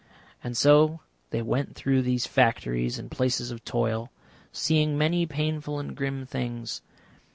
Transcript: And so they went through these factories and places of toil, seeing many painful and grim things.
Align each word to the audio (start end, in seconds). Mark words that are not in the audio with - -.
And 0.43 0.57
so 0.57 1.01
they 1.29 1.43
went 1.43 1.75
through 1.75 2.01
these 2.01 2.25
factories 2.25 2.97
and 2.97 3.11
places 3.11 3.51
of 3.51 3.63
toil, 3.63 4.09
seeing 4.51 4.97
many 4.97 5.27
painful 5.27 5.77
and 5.77 5.95
grim 5.95 6.25
things. 6.25 6.81